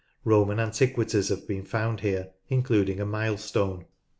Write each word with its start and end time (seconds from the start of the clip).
Roman 0.23 0.59
antiquities 0.59 1.29
have 1.29 1.47
been 1.47 1.63
found 1.63 1.99
here, 1.99 2.31
including 2.49 2.99
a 2.99 3.05
milestone. 3.05 3.85